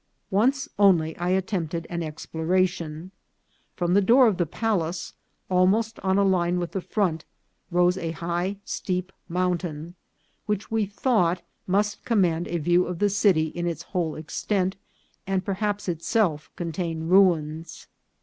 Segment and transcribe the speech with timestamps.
[0.31, 3.11] Once only I attempted an exploration.
[3.75, 5.13] From the door of the palace,
[5.47, 7.23] almost on a line with the front,
[7.69, 9.93] rose a high steep mountain,
[10.47, 14.75] which we thought must com mand a view of the city in its whole extent,
[15.27, 17.85] and per haps itself contain ruins.